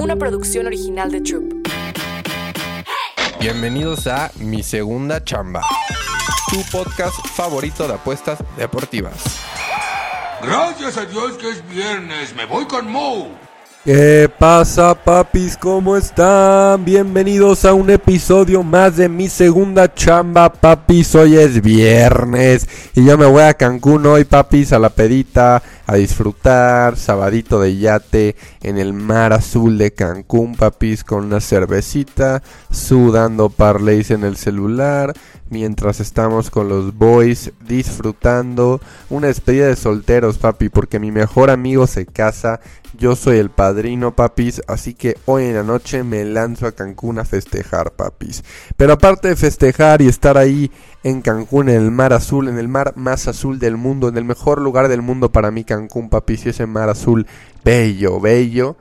[0.00, 1.52] una producción original de Troop.
[3.38, 5.62] Bienvenidos a Mi Segunda Chamba,
[6.50, 9.38] tu podcast favorito de apuestas deportivas.
[10.42, 13.28] Gracias a Dios que es viernes, me voy con Mo.
[13.82, 15.56] ¿Qué pasa papis?
[15.56, 16.84] ¿Cómo están?
[16.84, 21.14] Bienvenidos a un episodio más de mi segunda chamba papis.
[21.14, 25.94] Hoy es viernes y yo me voy a Cancún hoy papis a la pedita, a
[25.94, 33.48] disfrutar, sabadito de yate en el mar azul de Cancún papis con una cervecita, sudando
[33.48, 35.14] parlays en el celular,
[35.48, 41.86] mientras estamos con los boys disfrutando una despedida de solteros, papi, porque mi mejor amigo
[41.86, 42.60] se casa,
[42.98, 47.18] yo soy el padrino, papis, así que hoy en la noche me lanzo a Cancún
[47.18, 48.44] a festejar, papis.
[48.76, 50.70] Pero aparte de festejar y estar ahí
[51.02, 54.24] en Cancún, en el mar azul, en el mar más azul del mundo, en el
[54.24, 57.26] mejor lugar del mundo para mí, Cancún, papis, y ese mar azul
[57.64, 58.76] bello, bello.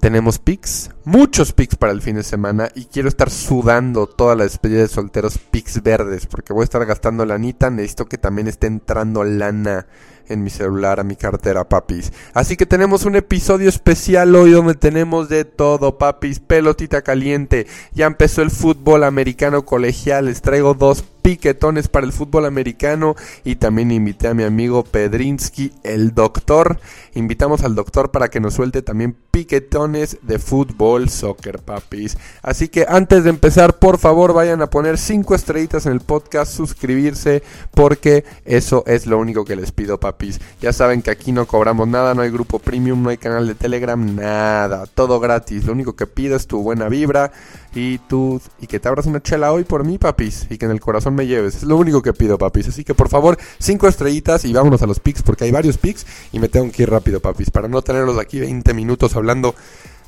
[0.00, 4.42] Tenemos pics, muchos pics para el fin de semana y quiero estar sudando toda la
[4.42, 8.66] despedida de solteros pics verdes porque voy a estar gastando lanita, necesito que también esté
[8.66, 9.86] entrando lana
[10.32, 12.12] en mi celular, a mi cartera, papis.
[12.34, 17.66] Así que tenemos un episodio especial hoy donde tenemos de todo, papis, pelotita caliente.
[17.92, 23.56] Ya empezó el fútbol americano colegial, les traigo dos piquetones para el fútbol americano y
[23.56, 26.78] también invité a mi amigo Pedrinsky, el doctor.
[27.14, 32.18] Invitamos al doctor para que nos suelte también piquetones de fútbol, soccer, papis.
[32.42, 36.52] Así que antes de empezar, por favor, vayan a poner cinco estrellitas en el podcast,
[36.52, 40.40] suscribirse, porque eso es lo único que les pido, papis.
[40.60, 43.54] Ya saben que aquí no cobramos nada, no hay grupo premium, no hay canal de
[43.54, 45.64] Telegram, nada, todo gratis.
[45.64, 47.32] Lo único que pido es tu buena vibra
[47.74, 50.72] y tú y que te abras una chela hoy por mí, papis, y que en
[50.72, 51.56] el corazón me lleves.
[51.56, 52.68] Es lo único que pido, papis.
[52.68, 56.06] Así que por favor, cinco estrellitas y vámonos a los pics porque hay varios pics
[56.32, 59.54] y me tengo que ir rápido, papis, para no tenerlos aquí 20 minutos hablando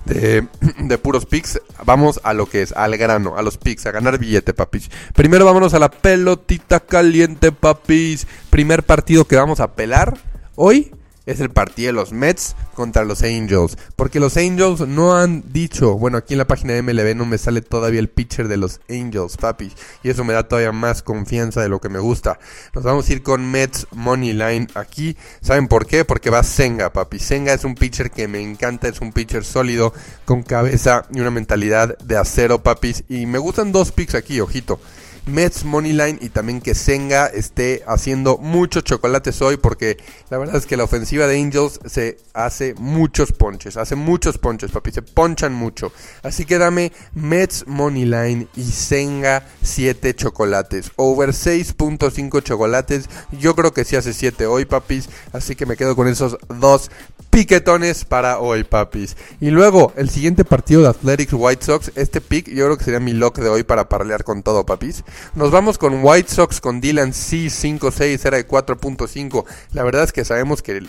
[0.04, 0.46] de,
[0.78, 1.60] de, puros pics.
[1.84, 4.90] Vamos a lo que es, al grano, a los pics, a ganar billete, papis.
[5.14, 8.26] Primero vámonos a la pelotita caliente, papis.
[8.50, 10.18] Primer partido que vamos a pelar
[10.56, 10.92] hoy
[11.26, 13.76] es el partido de los Mets contra los Angels.
[13.96, 17.38] Porque los Angels no han dicho, bueno, aquí en la página de MLB no me
[17.38, 19.72] sale todavía el pitcher de los Angels, papi.
[20.02, 22.38] Y eso me da todavía más confianza de lo que me gusta.
[22.74, 25.16] Nos vamos a ir con Mets Money Line aquí.
[25.40, 26.04] ¿Saben por qué?
[26.04, 27.18] Porque va Senga, papi.
[27.18, 29.92] Senga es un pitcher que me encanta, es un pitcher sólido,
[30.24, 33.04] con cabeza y una mentalidad de acero, papis.
[33.08, 34.80] Y me gustan dos picks aquí, ojito.
[35.26, 39.96] Mets Moneyline y también que Senga esté haciendo muchos chocolates hoy porque
[40.30, 44.70] la verdad es que la ofensiva de Angels se hace muchos ponches, hace muchos ponches,
[44.70, 45.92] papi, se ponchan mucho.
[46.22, 53.08] Así que dame Mets Moneyline y Senga 7 chocolates, over 6.5 chocolates.
[53.32, 56.90] Yo creo que sí hace 7 hoy, papis, así que me quedo con esos dos
[57.30, 59.16] piquetones para hoy, papis.
[59.40, 63.00] Y luego, el siguiente partido de Athletics White Sox, este pick yo creo que sería
[63.00, 65.02] mi lock de hoy para parlear con todo, papis.
[65.34, 69.44] Nos vamos con White Sox con Dylan C 5-6, era de 4.5.
[69.72, 70.82] La verdad es que sabemos que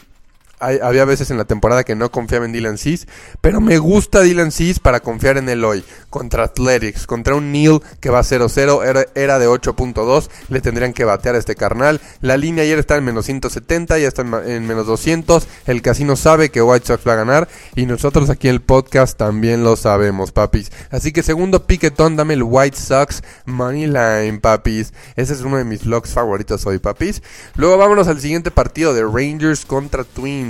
[0.60, 3.08] había veces en la temporada que no confiaba en Dylan Cease,
[3.42, 5.84] pero me gusta Dylan Cease para confiar en él hoy.
[6.10, 11.04] Contra Athletics, contra un Neil que va 0-0, era, era, de 8.2, le tendrían que
[11.04, 12.00] batear a este carnal.
[12.22, 15.48] La línea ayer está en menos 170, ya está en, en, menos 200.
[15.68, 19.18] El casino sabe que White Sox va a ganar y nosotros aquí en el podcast
[19.18, 20.72] también lo sabemos, papis.
[20.90, 24.94] Así que segundo piquetón, dame el White Sox Money Line, papis.
[25.16, 27.22] Ese es uno de mis vlogs favoritos hoy, papis.
[27.56, 30.45] Luego vámonos al siguiente partido de Rangers contra Twins.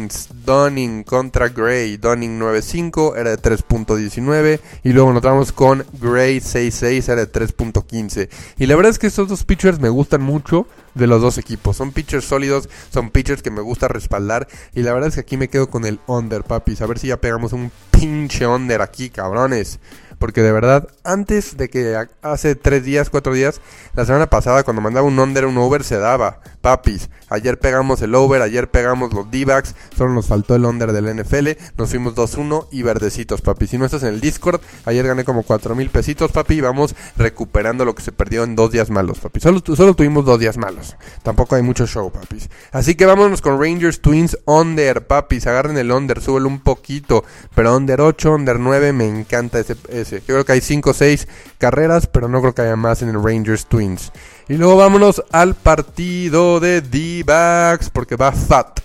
[0.46, 1.98] Dunning contra Gray.
[1.98, 4.60] Dunning 9.5 era de 3.19.
[4.84, 8.30] Y luego nos vamos con Gray 6.6 era de 3.15.
[8.58, 11.78] Y la verdad es que estos dos pitchers me gustan mucho de los dos equipos.
[11.78, 14.48] Son pitchers sólidos, son pitchers que me gusta respaldar.
[14.74, 16.82] Y la verdad es que aquí me quedo con el under, papis.
[16.82, 19.80] A ver si ya pegamos un pinche under aquí, cabrones.
[20.25, 23.62] Porque de verdad, antes de que hace tres días, cuatro días,
[23.94, 26.40] la semana pasada, cuando mandaba un under, un over, se daba.
[26.62, 31.16] Papis, ayer pegamos el over, ayer pegamos los D-backs, solo nos faltó el under del
[31.16, 33.68] NFL, nos fuimos 2-1 y verdecitos, papi.
[33.68, 36.96] Si no estás en el Discord, ayer gané como 4 mil pesitos, papi, y vamos
[37.17, 39.40] recuperando lo que se perdió en dos días malos, papi.
[39.41, 40.96] Solo, solo tuvimos dos días malos.
[41.22, 42.50] Tampoco hay mucho show, papis.
[42.72, 45.46] Así que vámonos con Rangers Twins under, papis.
[45.46, 47.23] Agarren el under, súbelo un poquito.
[47.53, 50.15] Pero under 8, under 9, me encanta ese.
[50.20, 51.28] Yo creo que hay 5 o 6
[51.58, 54.12] carreras, pero no creo que haya más en el Rangers Twins.
[54.47, 58.79] Y luego vámonos al partido de D-Backs, porque va Fat.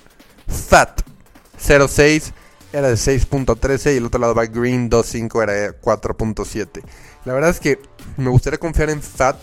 [0.46, 1.02] Fat.
[1.60, 2.32] 0-6
[2.72, 6.82] era de 6.13 y el otro lado va Green 2.5 era de 4.7.
[7.24, 7.78] La verdad es que
[8.16, 9.36] me gustaría confiar en Fat,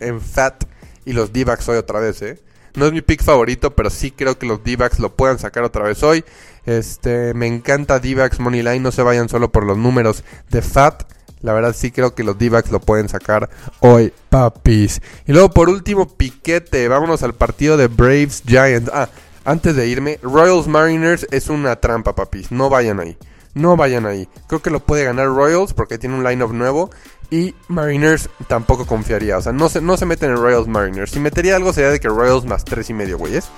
[0.00, 0.64] en Fat
[1.04, 2.38] y los D-backs hoy otra vez, ¿eh?
[2.74, 5.84] No es mi pick favorito, pero sí creo que los D-backs lo puedan sacar otra
[5.84, 6.24] vez hoy.
[6.66, 11.04] Este, me encanta D-backs Money Line, no se vayan solo por los números de Fat.
[11.44, 13.50] La verdad sí creo que los D-backs lo pueden sacar
[13.80, 15.02] hoy, papis.
[15.26, 16.88] Y luego por último, piquete.
[16.88, 18.90] Vámonos al partido de Braves Giants.
[18.94, 19.10] Ah,
[19.44, 22.50] antes de irme, Royals Mariners es una trampa, papis.
[22.50, 23.18] No vayan ahí.
[23.52, 24.26] No vayan ahí.
[24.46, 26.88] Creo que lo puede ganar Royals porque tiene un line-up nuevo.
[27.30, 29.36] Y Mariners tampoco confiaría.
[29.36, 31.10] O sea, no se, no se meten en Royals Mariners.
[31.10, 33.50] Si metería algo sería de que Royals más tres y medio, güeyes.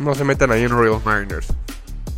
[0.00, 1.46] No se metan ahí en Royals Mariners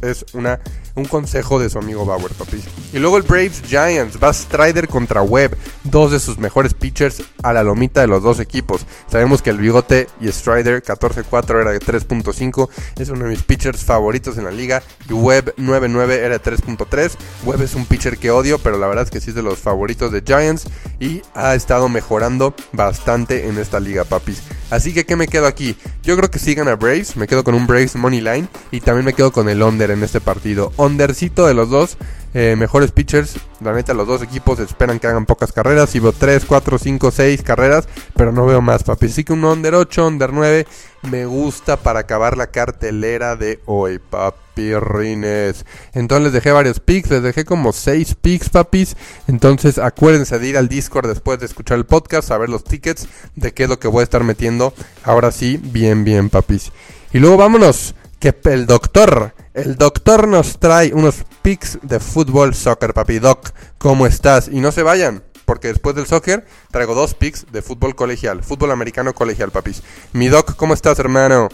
[0.02, 0.60] es una,
[0.94, 2.62] un consejo de su amigo Bauer, papi.
[2.92, 7.52] Y luego el Braves Giants, va Strider contra Webb, dos de sus mejores pitchers a
[7.52, 8.86] la lomita de los dos equipos.
[9.10, 13.84] Sabemos que el Bigote y Strider 14-4 era de 3.5, es uno de mis pitchers
[13.84, 14.82] favoritos en la liga.
[15.08, 17.12] Y Webb 9-9 era de 3.3.
[17.44, 19.58] Webb es un pitcher que odio, pero la verdad es que sí es de los
[19.58, 20.66] favoritos de Giants
[20.98, 24.42] y ha estado mejorando bastante en esta liga, papis.
[24.70, 25.76] Así que, ¿qué me quedo aquí?
[26.02, 29.04] Yo creo que sigan a Braves, me quedo con un Braves Money Line y también
[29.04, 30.72] me quedo con el under en este partido.
[30.76, 31.96] Undercito de los dos,
[32.34, 33.36] eh, mejores pitchers.
[33.60, 35.94] La neta, los dos equipos esperan que hagan pocas carreras.
[35.94, 39.06] Y veo 3, 4, 5, 6 carreras, pero no veo más, papi.
[39.06, 40.66] Así que un under 8, under 9
[41.02, 44.40] me gusta para acabar la cartelera de hoy, papi
[44.78, 45.64] Rines.
[45.94, 48.96] Entonces les dejé varios picks, les dejé como 6 picks, papis.
[49.26, 53.08] Entonces acuérdense de ir al Discord después de escuchar el podcast, a ver los tickets,
[53.36, 54.74] de qué es lo que voy a estar metiendo.
[55.02, 56.72] Ahora sí, bien, bien, papis.
[57.12, 62.94] Y luego vámonos, que el doctor, el doctor nos trae unos picks de fútbol soccer,
[62.94, 63.18] papi.
[63.18, 64.48] Doc, ¿cómo estás?
[64.48, 68.70] Y no se vayan porque después del soccer traigo dos picks de fútbol colegial, fútbol
[68.70, 69.82] americano colegial, papis.
[70.12, 71.48] Mi doc, ¿cómo estás, hermano?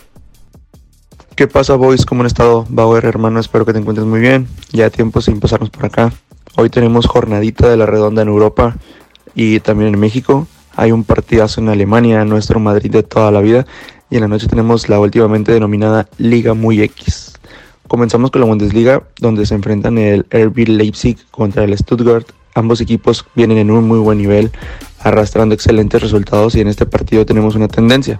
[1.34, 2.04] ¿Qué pasa, boys?
[2.04, 2.66] ¿Cómo han estado?
[2.68, 4.48] Bauer, hermano, espero que te encuentres muy bien.
[4.72, 6.12] Ya tiempo sin pasarnos por acá.
[6.56, 8.76] Hoy tenemos jornadita de la redonda en Europa
[9.34, 10.46] y también en México.
[10.74, 13.66] Hay un partidazo en Alemania, nuestro Madrid de toda la vida.
[14.10, 17.35] Y en la noche tenemos la últimamente denominada Liga Muy X.
[17.88, 23.26] Comenzamos con la Bundesliga, donde se enfrentan el RB Leipzig contra el Stuttgart Ambos equipos
[23.34, 24.50] vienen en un muy buen nivel,
[25.00, 28.18] arrastrando excelentes resultados y en este partido tenemos una tendencia,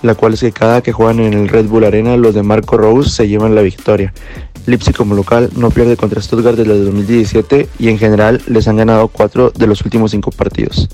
[0.00, 2.78] la cual es que cada que juegan en el Red Bull Arena los de Marco
[2.78, 4.14] Rose se llevan la victoria.
[4.64, 8.78] Leipzig como local no pierde contra Stuttgart desde el 2017 y en general les han
[8.78, 10.88] ganado cuatro de los últimos cinco partidos.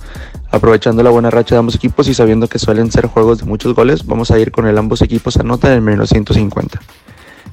[0.50, 3.72] Aprovechando la buena racha de ambos equipos y sabiendo que suelen ser juegos de muchos
[3.72, 6.80] goles, vamos a ir con el ambos equipos a nota en menos 150.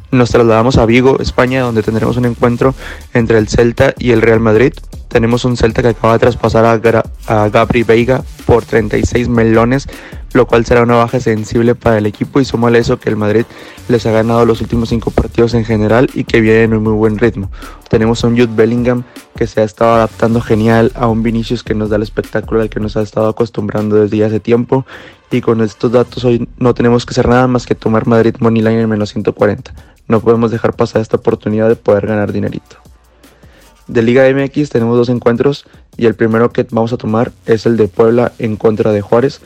[0.10, 2.74] Nos trasladamos a Vigo, España, donde tendremos un encuentro
[3.14, 4.74] entre el Celta y el Real Madrid.
[5.10, 9.88] Tenemos un Celta que acaba de traspasar a, Gabri Veiga por 36 melones,
[10.32, 13.44] lo cual será una baja sensible para el equipo y súmale eso que el Madrid
[13.90, 16.94] les ha ganado los últimos cinco partidos en general y que viene en un muy
[16.94, 17.52] buen ritmo.
[17.90, 19.04] Tenemos a un Jude Bellingham
[19.36, 22.70] que se ha estado adaptando genial a un Vinicius que nos da el espectáculo al
[22.70, 24.86] que nos ha estado acostumbrando desde hace tiempo
[25.32, 28.80] y con estos datos hoy no tenemos que hacer nada más que tomar Madrid Moneyline
[28.80, 29.97] en menos 140.
[30.08, 32.78] No podemos dejar pasar esta oportunidad de poder ganar dinerito.
[33.88, 35.66] De Liga MX tenemos dos encuentros
[35.96, 39.42] y el primero que vamos a tomar es el de Puebla en contra de Juárez,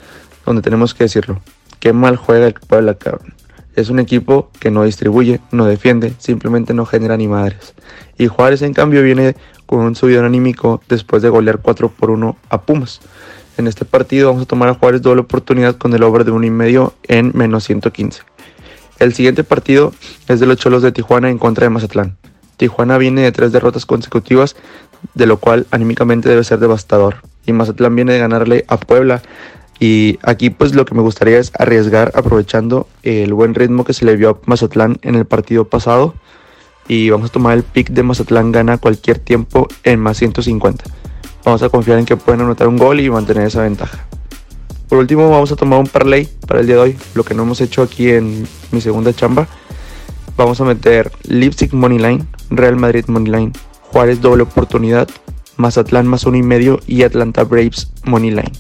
[0.46, 1.42] donde tenemos que decirlo.
[1.80, 3.34] Qué mal juega el Puebla, cabrón.
[3.76, 7.74] Es un equipo que no distribuye, no defiende, simplemente no genera ni madres.
[8.18, 9.36] Y Juárez en cambio viene
[9.66, 13.00] con un subido anímico después de golear 4 por 1 a Pumas.
[13.58, 16.94] En este partido vamos a tomar a Juárez doble oportunidad con el over de 1,5
[17.08, 18.24] en menos 115.
[19.02, 19.94] El siguiente partido
[20.28, 22.18] es de los Cholos de Tijuana en contra de Mazatlán.
[22.58, 24.56] Tijuana viene de tres derrotas consecutivas,
[25.16, 27.16] de lo cual anímicamente debe ser devastador.
[27.48, 29.24] Y Mazatlán viene de ganarle a Puebla.
[29.80, 34.06] Y aquí pues lo que me gustaría es arriesgar aprovechando el buen ritmo que se
[34.06, 36.14] le vio a Mazatlán en el partido pasado.
[36.88, 40.84] Y vamos a tomar el pick de Mazatlán gana cualquier tiempo en más 150.
[41.44, 44.11] Vamos a confiar en que pueden anotar un gol y mantener esa ventaja.
[44.92, 47.44] Por último, vamos a tomar un parlay para el día de hoy, lo que no
[47.44, 49.48] hemos hecho aquí en mi segunda chamba.
[50.36, 55.08] Vamos a meter Leipzig Moneyline, Real Madrid Moneyline, Juárez doble oportunidad,
[55.56, 58.52] Mazatlán más uno y medio y Atlanta Braves Moneyline.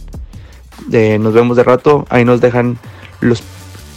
[0.94, 2.80] Eh, nos vemos de rato, ahí nos dejan
[3.20, 3.44] los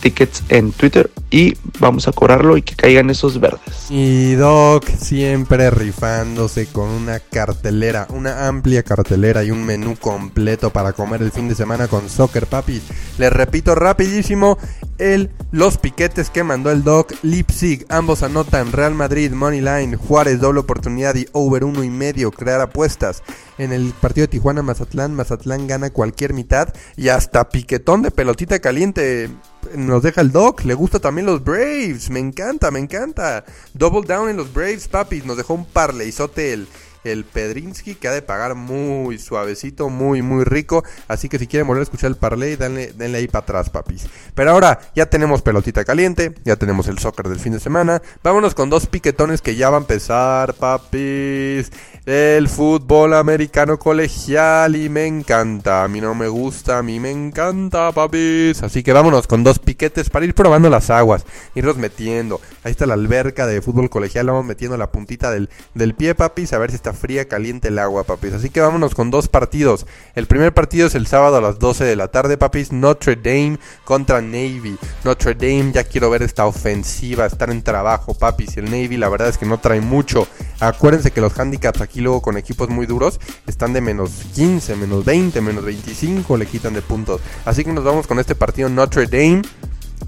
[0.05, 3.87] tickets en Twitter y vamos a cobrarlo y que caigan esos verdes.
[3.89, 10.93] Y Doc siempre rifándose con una cartelera, una amplia cartelera y un menú completo para
[10.93, 12.83] comer el fin de semana con Soccer Papi.
[13.17, 14.59] Les repito rapidísimo,
[14.99, 20.61] el, los piquetes que mandó el Doc, Leipzig, ambos anotan Real Madrid, Moneyline, Juárez, doble
[20.61, 23.23] oportunidad y over uno y medio, crear apuestas.
[23.57, 28.59] En el partido de Tijuana, Mazatlán, Mazatlán gana cualquier mitad y hasta piquetón de pelotita
[28.59, 29.31] caliente
[29.77, 30.65] nos deja el Doc.
[30.65, 32.11] Le gusta también los Braves.
[32.11, 33.45] Me encanta, me encanta.
[33.73, 35.23] Double down en los Braves, papi.
[35.23, 36.69] Nos dejó un parleyzote el
[37.05, 40.85] el Pedrinsky que ha de pagar muy suavecito, muy, muy rico.
[41.09, 44.07] Así que si quieren volver a escuchar el parlay, denle, denle ahí para atrás, papis.
[44.35, 48.03] Pero ahora ya tenemos pelotita caliente, ya tenemos el soccer del fin de semana.
[48.23, 51.71] Vámonos con dos piquetones que ya va a empezar, papis.
[52.07, 55.85] El fútbol americano colegial y me encanta.
[55.85, 58.63] A mí no me gusta, a mí me encanta, papis.
[58.63, 62.41] Así que vámonos con dos piquetes para ir probando las aguas, irnos metiendo.
[62.63, 66.53] Ahí está la alberca de fútbol colegial, vamos metiendo la puntita del, del pie, papis,
[66.53, 68.33] a ver si está fría, caliente el agua, papis.
[68.35, 69.87] Así que vámonos con dos partidos.
[70.15, 72.73] El primer partido es el sábado a las 12 de la tarde, papis.
[72.73, 74.77] Notre Dame contra Navy.
[75.05, 78.57] Notre Dame, ya quiero ver esta ofensiva, estar en trabajo, papis.
[78.57, 80.27] El Navy, la verdad es que no trae mucho.
[80.61, 85.05] Acuérdense que los handicaps aquí luego con equipos muy duros están de menos 15, menos
[85.05, 87.21] 20, menos 25, le quitan de puntos.
[87.45, 89.43] Así que nos vamos con este partido Notre Dame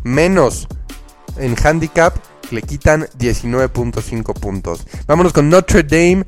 [0.05, 0.69] menos
[1.37, 2.15] en handicap
[2.51, 4.87] le quitan 19.5 puntos.
[5.07, 6.25] Vámonos con Notre Dame.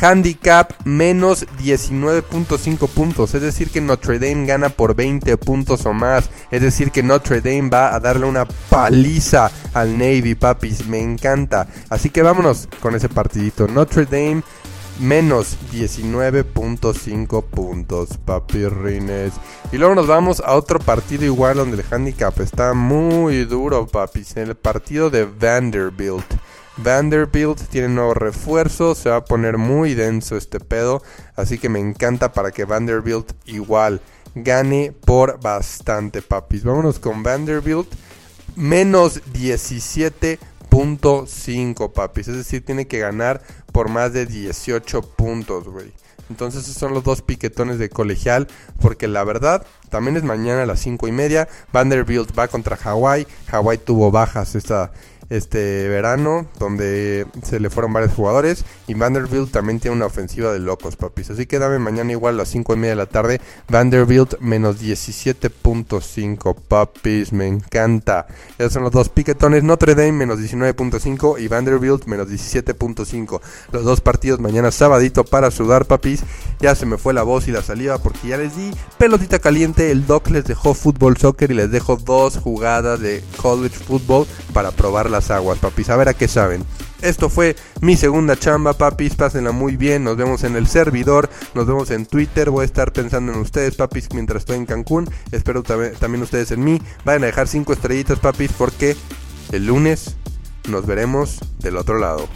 [0.00, 3.34] Handicap menos 19.5 puntos.
[3.34, 6.30] Es decir que Notre Dame gana por 20 puntos o más.
[6.50, 10.86] Es decir que Notre Dame va a darle una paliza al Navy, papis.
[10.86, 11.66] Me encanta.
[11.88, 13.68] Así que vámonos con ese partidito.
[13.68, 14.42] Notre Dame
[14.98, 19.32] menos 19.5 puntos, papirrines.
[19.72, 24.36] Y luego nos vamos a otro partido igual donde el handicap está muy duro, papis.
[24.36, 26.33] En el partido de Vanderbilt.
[26.76, 31.02] Vanderbilt tiene nuevo refuerzo, se va a poner muy denso este pedo,
[31.36, 34.00] así que me encanta para que Vanderbilt igual
[34.34, 36.64] gane por bastante, papis.
[36.64, 37.88] Vámonos con Vanderbilt
[38.56, 42.28] menos 17.5, papis.
[42.28, 45.92] Es decir, tiene que ganar por más de 18 puntos, güey.
[46.30, 48.48] Entonces esos son los dos piquetones de colegial.
[48.80, 51.48] Porque la verdad, también es mañana a las 5 y media.
[51.72, 53.26] Vanderbilt va contra Hawaii.
[53.50, 54.92] Hawaii tuvo bajas esta,
[55.30, 58.64] este verano, donde se le fueron varios jugadores.
[58.86, 61.30] Y Vanderbilt también tiene una ofensiva de locos, papis.
[61.30, 63.40] Así que dame mañana igual a las 5 y media de la tarde.
[63.68, 67.32] Vanderbilt menos 17.5, papis.
[67.32, 68.26] Me encanta.
[68.58, 69.62] Esos son los dos piquetones.
[69.62, 73.40] Notre Dame menos 19.5 y Vanderbilt menos 17.5.
[73.72, 76.22] Los dos partidos mañana sabadito para sudar, papis.
[76.60, 79.90] Ya se me fue la voz y la saliva porque ya les di pelotita caliente.
[79.90, 84.70] El doc les dejó fútbol, soccer y les dejo dos jugadas de college football para
[84.70, 85.88] probar las aguas, papis.
[85.90, 86.64] A ver a qué saben.
[87.00, 89.14] Esto fue mi segunda chamba, papis.
[89.14, 90.04] Pásenla muy bien.
[90.04, 91.30] Nos vemos en el servidor.
[91.54, 92.50] Nos vemos en Twitter.
[92.50, 95.08] Voy a estar pensando en ustedes, papis, mientras estoy en Cancún.
[95.30, 96.80] Espero también ustedes en mí.
[97.04, 98.96] Vayan a dejar cinco estrellitas, papis, porque
[99.52, 100.16] el lunes
[100.68, 102.28] nos veremos del otro lado.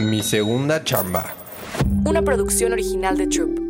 [0.00, 1.34] Mi segunda chamba.
[2.04, 3.65] Una producción original de Troop.